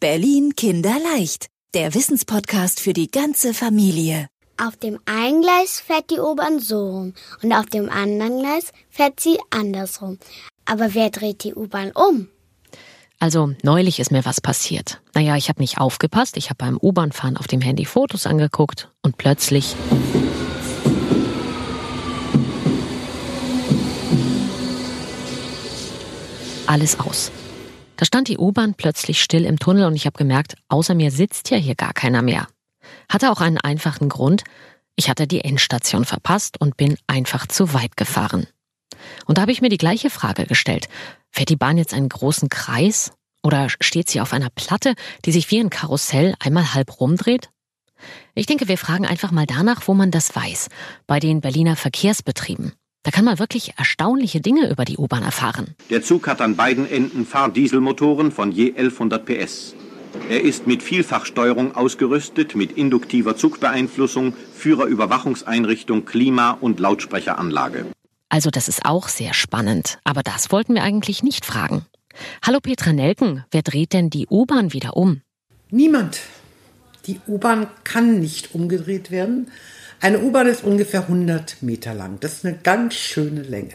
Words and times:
Berlin 0.00 0.54
Kinderleicht, 0.56 1.48
der 1.74 1.92
Wissenspodcast 1.92 2.80
für 2.80 2.94
die 2.94 3.10
ganze 3.10 3.52
Familie. 3.52 4.28
Auf 4.56 4.78
dem 4.78 4.98
einen 5.04 5.42
Gleis 5.42 5.78
fährt 5.78 6.10
die 6.10 6.18
U-Bahn 6.18 6.58
so 6.58 6.88
rum 6.88 7.12
und 7.42 7.52
auf 7.52 7.66
dem 7.66 7.90
anderen 7.90 8.38
Gleis 8.38 8.72
fährt 8.88 9.20
sie 9.20 9.36
andersrum. 9.50 10.18
Aber 10.64 10.94
wer 10.94 11.10
dreht 11.10 11.44
die 11.44 11.54
U-Bahn 11.54 11.92
um? 11.92 12.28
Also 13.18 13.52
neulich 13.62 14.00
ist 14.00 14.10
mir 14.10 14.24
was 14.24 14.40
passiert. 14.40 15.02
Naja, 15.12 15.36
ich 15.36 15.50
habe 15.50 15.60
nicht 15.60 15.76
aufgepasst, 15.76 16.38
ich 16.38 16.48
habe 16.48 16.56
beim 16.56 16.78
U-Bahn-Fahren 16.80 17.36
auf 17.36 17.46
dem 17.46 17.60
Handy 17.60 17.84
Fotos 17.84 18.26
angeguckt 18.26 18.90
und 19.02 19.18
plötzlich... 19.18 19.76
Alles 26.66 26.98
aus. 26.98 27.30
Da 28.00 28.06
stand 28.06 28.28
die 28.28 28.38
U-Bahn 28.38 28.72
plötzlich 28.72 29.20
still 29.20 29.44
im 29.44 29.58
Tunnel 29.58 29.84
und 29.84 29.94
ich 29.94 30.06
habe 30.06 30.16
gemerkt, 30.16 30.54
außer 30.68 30.94
mir 30.94 31.10
sitzt 31.10 31.50
ja 31.50 31.58
hier 31.58 31.74
gar 31.74 31.92
keiner 31.92 32.22
mehr. 32.22 32.48
Hatte 33.10 33.30
auch 33.30 33.42
einen 33.42 33.58
einfachen 33.58 34.08
Grund. 34.08 34.42
Ich 34.96 35.10
hatte 35.10 35.26
die 35.26 35.44
Endstation 35.44 36.06
verpasst 36.06 36.58
und 36.58 36.78
bin 36.78 36.96
einfach 37.06 37.46
zu 37.46 37.74
weit 37.74 37.98
gefahren. 37.98 38.46
Und 39.26 39.36
da 39.36 39.42
habe 39.42 39.52
ich 39.52 39.60
mir 39.60 39.68
die 39.68 39.76
gleiche 39.76 40.08
Frage 40.08 40.46
gestellt. 40.46 40.88
Fährt 41.30 41.50
die 41.50 41.56
Bahn 41.56 41.76
jetzt 41.76 41.92
einen 41.92 42.08
großen 42.08 42.48
Kreis? 42.48 43.12
Oder 43.42 43.68
steht 43.68 44.08
sie 44.08 44.22
auf 44.22 44.32
einer 44.32 44.48
Platte, 44.48 44.94
die 45.26 45.32
sich 45.32 45.50
wie 45.50 45.60
ein 45.60 45.68
Karussell 45.68 46.34
einmal 46.40 46.72
halb 46.72 47.02
rumdreht? 47.02 47.50
Ich 48.34 48.46
denke, 48.46 48.66
wir 48.66 48.78
fragen 48.78 49.04
einfach 49.04 49.30
mal 49.30 49.44
danach, 49.44 49.88
wo 49.88 49.92
man 49.92 50.10
das 50.10 50.34
weiß. 50.34 50.70
Bei 51.06 51.20
den 51.20 51.42
Berliner 51.42 51.76
Verkehrsbetrieben. 51.76 52.72
Da 53.02 53.10
kann 53.10 53.24
man 53.24 53.38
wirklich 53.38 53.78
erstaunliche 53.78 54.42
Dinge 54.42 54.70
über 54.70 54.84
die 54.84 54.98
U-Bahn 54.98 55.22
erfahren. 55.22 55.74
Der 55.88 56.02
Zug 56.02 56.26
hat 56.26 56.42
an 56.42 56.56
beiden 56.56 56.90
Enden 56.90 57.24
Fahrdieselmotoren 57.24 58.30
von 58.30 58.52
je 58.52 58.74
1100 58.74 59.24
PS. 59.24 59.74
Er 60.28 60.42
ist 60.42 60.66
mit 60.66 60.82
Vielfachsteuerung 60.82 61.74
ausgerüstet, 61.74 62.56
mit 62.56 62.72
induktiver 62.72 63.36
Zugbeeinflussung, 63.36 64.34
Führerüberwachungseinrichtung, 64.54 66.04
Klima- 66.04 66.58
und 66.60 66.78
Lautsprecheranlage. 66.78 67.86
Also 68.28 68.50
das 68.50 68.68
ist 68.68 68.84
auch 68.84 69.08
sehr 69.08 69.32
spannend, 69.32 69.98
aber 70.04 70.22
das 70.22 70.52
wollten 70.52 70.74
wir 70.74 70.82
eigentlich 70.82 71.22
nicht 71.22 71.46
fragen. 71.46 71.86
Hallo 72.42 72.58
Petra 72.60 72.92
Nelken, 72.92 73.44
wer 73.50 73.62
dreht 73.62 73.92
denn 73.94 74.10
die 74.10 74.26
U-Bahn 74.28 74.72
wieder 74.74 74.96
um? 74.96 75.22
Niemand. 75.70 76.20
Die 77.06 77.18
U-Bahn 77.26 77.66
kann 77.82 78.20
nicht 78.20 78.54
umgedreht 78.54 79.10
werden, 79.10 79.50
eine 80.00 80.20
U-Bahn 80.20 80.46
ist 80.46 80.64
ungefähr 80.64 81.02
100 81.02 81.62
Meter 81.62 81.92
lang. 81.92 82.18
Das 82.20 82.32
ist 82.32 82.46
eine 82.46 82.56
ganz 82.56 82.94
schöne 82.94 83.42
Länge. 83.42 83.74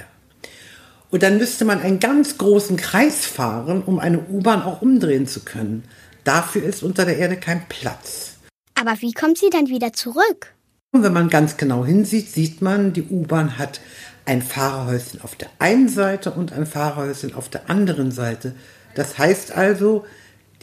Und 1.11 1.21
dann 1.21 1.37
müsste 1.37 1.65
man 1.65 1.79
einen 1.79 1.99
ganz 1.99 2.39
großen 2.39 2.77
Kreis 2.77 3.25
fahren, 3.25 3.83
um 3.83 3.99
eine 3.99 4.19
U-Bahn 4.19 4.63
auch 4.63 4.81
umdrehen 4.81 5.27
zu 5.27 5.41
können. 5.41 5.83
Dafür 6.23 6.63
ist 6.63 6.81
unter 6.81 7.05
der 7.05 7.17
Erde 7.17 7.37
kein 7.37 7.67
Platz. 7.69 8.33
Aber 8.73 8.99
wie 9.01 9.13
kommt 9.13 9.37
sie 9.37 9.51
dann 9.51 9.67
wieder 9.67 9.93
zurück? 9.93 10.53
Und 10.91 11.03
wenn 11.03 11.13
man 11.13 11.29
ganz 11.29 11.57
genau 11.57 11.85
hinsieht, 11.85 12.31
sieht 12.31 12.61
man, 12.61 12.91
die 12.91 13.03
U-Bahn 13.03 13.59
hat 13.59 13.79
ein 14.25 14.41
Fahrerhäuschen 14.41 15.21
auf 15.21 15.35
der 15.35 15.49
einen 15.59 15.89
Seite 15.89 16.31
und 16.31 16.53
ein 16.53 16.65
Fahrerhäuschen 16.65 17.35
auf 17.35 17.49
der 17.49 17.69
anderen 17.69 18.11
Seite. 18.11 18.55
Das 18.95 19.19
heißt 19.19 19.51
also, 19.51 20.05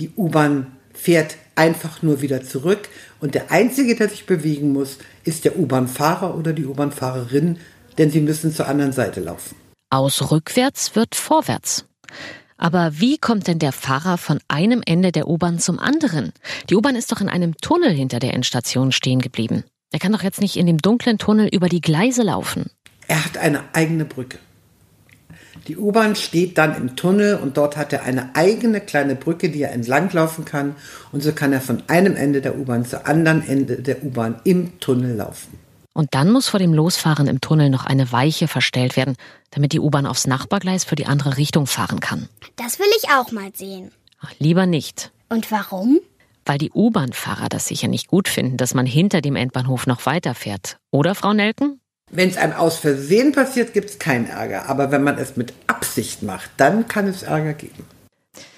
die 0.01 0.11
U-Bahn 0.17 0.73
fährt 0.93 1.37
einfach 1.55 2.03
nur 2.03 2.21
wieder 2.23 2.43
zurück 2.43 2.89
und 3.21 3.35
der 3.35 3.51
Einzige, 3.51 3.95
der 3.97 4.09
sich 4.09 4.27
bewegen 4.27 4.73
muss, 4.73 4.99
ist 5.25 5.45
der 5.45 5.59
U-Bahn-Fahrer 5.59 6.37
oder 6.37 6.53
die 6.53 6.67
U-Bahn-Fahrerin, 6.67 7.59
denn 7.99 8.11
sie 8.11 8.21
müssen 8.21 8.53
zur 8.53 8.69
anderen 8.69 8.93
Seite 8.93 9.21
laufen. 9.21 9.57
Aus 9.91 10.31
rückwärts 10.31 10.97
wird 10.97 11.15
vorwärts. 11.15 11.85
Aber 12.57 13.01
wie 13.01 13.19
kommt 13.19 13.49
denn 13.49 13.59
der 13.59 13.73
Fahrer 13.73 14.19
von 14.19 14.39
einem 14.49 14.83
Ende 14.87 15.11
der 15.11 15.29
U-Bahn 15.29 15.59
zum 15.59 15.79
anderen? 15.79 16.33
Die 16.71 16.77
U-Bahn 16.77 16.95
ist 16.95 17.11
doch 17.11 17.21
in 17.21 17.29
einem 17.29 17.57
Tunnel 17.57 17.91
hinter 17.91 18.21
der 18.21 18.35
Endstation 18.35 18.93
stehen 18.93 19.21
geblieben. 19.21 19.65
Er 19.91 19.99
kann 19.99 20.13
doch 20.13 20.23
jetzt 20.23 20.41
nicht 20.41 20.57
in 20.57 20.67
dem 20.67 20.79
dunklen 20.79 21.19
Tunnel 21.19 21.49
über 21.49 21.69
die 21.69 21.81
Gleise 21.81 22.23
laufen. 22.23 22.71
Er 23.09 23.25
hat 23.25 23.37
eine 23.37 23.63
eigene 23.75 24.05
Brücke. 24.05 24.39
Die 25.69 25.77
U-Bahn 25.77 26.17
steht 26.17 26.59
dann 26.59 26.77
im 26.77 26.97
Tunnel 26.97 27.37
und 27.37 27.57
dort 27.57 27.77
hat 27.77 27.93
er 27.93 28.03
eine 28.05 28.35
eigene 28.35 28.81
kleine 28.81 29.15
Brücke, 29.15 29.51
die 29.51 29.63
er 29.63 29.73
entlanglaufen 29.73 30.45
kann. 30.45 30.75
Und 31.13 31.23
so 31.23 31.33
kann 31.33 31.53
er 31.53 31.61
von 31.61 31.83
einem 31.89 32.17
Ende 32.17 32.41
der 32.41 32.59
U-Bahn 32.59 32.85
zu 32.85 33.07
anderen 33.07 33.47
Ende 33.47 33.77
der 33.77 34.03
U-Bahn 34.03 34.41
im 34.45 34.81
Tunnel 34.81 35.17
laufen. 35.17 35.59
Und 35.95 36.15
dann 36.15 36.31
muss 36.31 36.49
vor 36.49 36.59
dem 36.59 36.73
Losfahren 36.73 37.27
im 37.27 37.41
Tunnel 37.41 37.69
noch 37.69 37.85
eine 37.85 38.11
Weiche 38.11 38.49
verstellt 38.49 38.97
werden, 38.97 39.15
damit 39.51 39.73
die 39.73 39.81
U-Bahn 39.81 40.07
aufs 40.07 40.27
Nachbargleis 40.27 40.85
für 40.85 40.95
die 40.97 41.07
andere 41.07 41.37
Richtung 41.37 41.67
fahren 41.67 42.01
kann. 42.01 42.29
Das 42.57 42.79
will 42.79 42.87
ich 42.97 43.11
auch 43.11 43.31
mal 43.31 43.51
sehen. 43.55 43.91
Ach, 44.21 44.33
lieber 44.39 44.67
nicht. 44.67 45.13
Und 45.29 45.51
warum? 45.51 46.01
Weil 46.47 46.59
die 46.59 46.71
U-Bahn-Fahrer 46.73 47.49
das 47.49 47.67
sicher 47.67 47.89
nicht 47.89 48.09
gut 48.09 48.29
finden, 48.29 48.57
dass 48.57 48.75
man 48.75 48.87
hinter 48.87 49.21
dem 49.21 49.37
Endbahnhof 49.37 49.87
noch 49.87 50.07
weiterfährt. 50.07 50.79
Oder, 50.91 51.15
Frau 51.15 51.35
Nelken? 51.35 51.82
Wenn 52.15 52.29
es 52.29 52.37
einem 52.37 52.53
aus 52.53 52.77
Versehen 52.77 53.33
passiert, 53.33 53.73
gibt 53.73 53.89
es 53.89 53.99
keinen 53.99 54.29
Ärger. 54.29 54.69
Aber 54.69 54.91
wenn 54.91 55.03
man 55.03 55.17
es 55.17 55.37
mit 55.39 55.55
Absicht 55.67 56.23
macht, 56.23 56.51
dann 56.59 56.87
kann 56.87 57.09
es 57.09 57.23
Ärger 57.23 57.55
geben. 57.55 57.87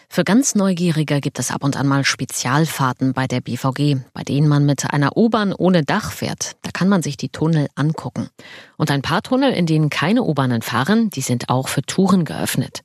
Für 0.08 0.24
ganz 0.24 0.56
Neugierige 0.56 1.20
gibt 1.20 1.38
es 1.38 1.52
ab 1.52 1.62
und 1.62 1.76
an 1.76 1.86
mal 1.86 2.04
Spezialfahrten 2.04 3.14
bei 3.14 3.26
der 3.28 3.40
BVG, 3.40 3.98
bei 4.12 4.22
denen 4.22 4.48
man 4.48 4.66
mit 4.66 4.90
einer 4.90 5.16
U-Bahn 5.16 5.52
ohne 5.52 5.84
Dach 5.84 6.10
fährt. 6.10 6.56
Da 6.62 6.70
kann 6.72 6.88
man 6.88 7.02
sich 7.02 7.16
die 7.16 7.28
Tunnel 7.28 7.68
angucken. 7.76 8.28
Und 8.76 8.90
ein 8.90 9.02
paar 9.02 9.22
Tunnel, 9.22 9.52
in 9.52 9.66
denen 9.66 9.90
keine 9.90 10.22
U-Bahnen 10.22 10.62
fahren, 10.62 11.10
die 11.10 11.20
sind 11.20 11.48
auch 11.48 11.68
für 11.68 11.82
Touren 11.82 12.24
geöffnet. 12.24 12.82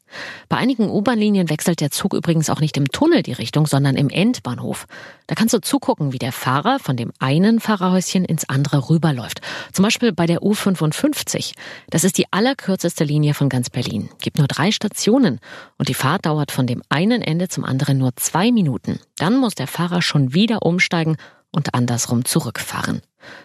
Bei 0.47 0.57
einigen 0.57 0.89
U-Bahn-Linien 0.89 1.49
wechselt 1.49 1.81
der 1.81 1.91
Zug 1.91 2.13
übrigens 2.13 2.49
auch 2.49 2.59
nicht 2.59 2.77
im 2.77 2.87
Tunnel 2.89 3.23
die 3.23 3.33
Richtung, 3.33 3.67
sondern 3.67 3.95
im 3.95 4.09
Endbahnhof. 4.09 4.87
Da 5.27 5.35
kannst 5.35 5.53
du 5.53 5.61
zugucken, 5.61 6.13
wie 6.13 6.19
der 6.19 6.31
Fahrer 6.31 6.79
von 6.79 6.97
dem 6.97 7.11
einen 7.19 7.59
Fahrerhäuschen 7.59 8.25
ins 8.25 8.47
andere 8.49 8.89
rüberläuft. 8.89 9.41
Zum 9.71 9.83
Beispiel 9.83 10.11
bei 10.11 10.25
der 10.25 10.41
U55. 10.41 11.53
Das 11.89 12.03
ist 12.03 12.17
die 12.17 12.31
allerkürzeste 12.31 13.03
Linie 13.03 13.33
von 13.33 13.49
ganz 13.49 13.69
Berlin. 13.69 14.09
Gibt 14.21 14.37
nur 14.37 14.47
drei 14.47 14.71
Stationen 14.71 15.39
und 15.77 15.89
die 15.89 15.93
Fahrt 15.93 16.25
dauert 16.25 16.51
von 16.51 16.67
dem 16.67 16.81
einen 16.89 17.21
Ende 17.21 17.47
zum 17.47 17.63
anderen 17.63 17.97
nur 17.97 18.15
zwei 18.15 18.51
Minuten. 18.51 18.99
Dann 19.17 19.37
muss 19.37 19.55
der 19.55 19.67
Fahrer 19.67 20.01
schon 20.01 20.33
wieder 20.33 20.63
umsteigen 20.63 21.17
und 21.51 21.73
andersrum 21.73 22.25
zurückfahren. 22.25 23.01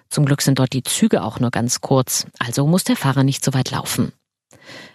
Zum 0.09 0.25
Glück 0.25 0.43
sind 0.43 0.59
dort 0.59 0.73
die 0.73 0.83
Züge 0.83 1.23
auch 1.23 1.41
nur 1.41 1.51
ganz 1.51 1.81
kurz, 1.81 2.27
also 2.39 2.67
muss 2.67 2.85
der 2.85 2.97
Fahrer 2.97 3.25
nicht 3.25 3.45
so 3.45 3.55
weit 3.55 3.71
laufen. 3.71 4.13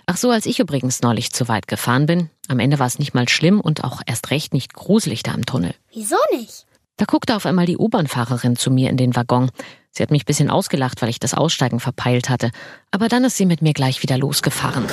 Ach 0.06 0.18
so, 0.18 0.32
als 0.32 0.46
ich 0.46 0.60
übrigens 0.60 1.02
neulich 1.02 1.32
zu 1.32 1.48
weit 1.48 1.68
gefahren 1.68 2.06
bin, 2.06 2.30
am 2.48 2.60
Ende 2.60 2.80
war 2.80 2.88
es 2.88 3.00
nicht 3.00 3.14
mal 3.14 3.30
schlimm 3.30 3.62
und 3.62 3.84
auch 3.84 4.02
erst 4.06 4.32
recht 4.32 4.54
nicht 4.54 4.74
gruselig 4.74 5.24
da 5.24 5.34
im 5.34 5.46
Tunnel. 5.46 5.76
Wieso 5.94 6.18
nicht? 6.32 6.66
Da 6.98 7.06
guckte 7.06 7.36
auf 7.36 7.46
einmal 7.46 7.66
die 7.66 7.78
U-Bahn-Fahrerin 7.78 8.56
zu 8.56 8.72
mir 8.72 8.90
in 8.90 8.98
den 8.98 9.16
Waggon. 9.16 9.52
Sie 9.92 10.04
hat 10.04 10.12
mich 10.12 10.24
ein 10.24 10.26
bisschen 10.26 10.50
ausgelacht, 10.50 11.02
weil 11.02 11.10
ich 11.10 11.20
das 11.20 11.34
Aussteigen 11.34 11.80
verpeilt 11.80 12.30
hatte. 12.30 12.52
Aber 12.92 13.08
dann 13.08 13.24
ist 13.24 13.38
sie 13.38 13.46
mit 13.46 13.62
mir 13.62 13.74
gleich 13.74 14.04
wieder 14.04 14.18
losgefahren. 14.18 14.86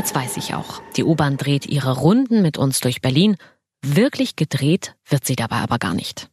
Jetzt 0.00 0.14
weiß 0.14 0.38
ich 0.38 0.54
auch, 0.54 0.80
die 0.96 1.04
U-Bahn 1.04 1.36
dreht 1.36 1.66
ihre 1.66 1.98
Runden 1.98 2.40
mit 2.40 2.56
uns 2.56 2.80
durch 2.80 3.02
Berlin. 3.02 3.36
Wirklich 3.84 4.34
gedreht 4.34 4.94
wird 5.06 5.26
sie 5.26 5.36
dabei 5.36 5.56
aber 5.56 5.78
gar 5.78 5.92
nicht. 5.92 6.30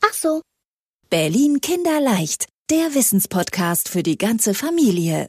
Ach 0.00 0.14
so. 0.14 0.40
Berlin 1.10 1.60
Kinderleicht, 1.60 2.48
der 2.70 2.94
Wissenspodcast 2.94 3.90
für 3.90 4.02
die 4.02 4.16
ganze 4.16 4.54
Familie. 4.54 5.28